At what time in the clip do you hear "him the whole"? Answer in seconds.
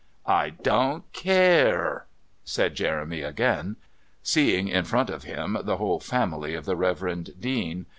5.25-5.99